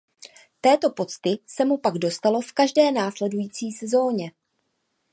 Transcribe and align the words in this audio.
Této 0.61 0.89
pocty 0.89 1.39
se 1.47 1.65
mu 1.65 1.77
pak 1.77 1.93
dostalo 1.97 2.41
v 2.41 2.51
každé 2.53 2.91
následující 2.91 3.71
sezóně. 3.71 4.31